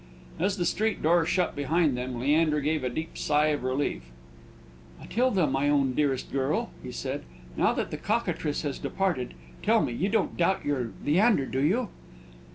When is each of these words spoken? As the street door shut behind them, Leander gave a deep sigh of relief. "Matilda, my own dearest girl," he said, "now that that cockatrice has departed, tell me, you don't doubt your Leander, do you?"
As 0.39 0.57
the 0.57 0.65
street 0.65 1.03
door 1.03 1.27
shut 1.27 1.55
behind 1.55 1.95
them, 1.95 2.19
Leander 2.19 2.59
gave 2.59 2.83
a 2.83 2.89
deep 2.89 3.19
sigh 3.19 3.49
of 3.49 3.63
relief. 3.63 4.01
"Matilda, 4.99 5.45
my 5.45 5.69
own 5.69 5.93
dearest 5.93 6.31
girl," 6.31 6.71
he 6.81 6.91
said, 6.91 7.21
"now 7.55 7.71
that 7.73 7.91
that 7.91 8.01
cockatrice 8.01 8.63
has 8.63 8.79
departed, 8.79 9.35
tell 9.61 9.79
me, 9.83 9.93
you 9.93 10.09
don't 10.09 10.35
doubt 10.35 10.65
your 10.65 10.89
Leander, 11.05 11.45
do 11.45 11.61
you?" 11.61 11.89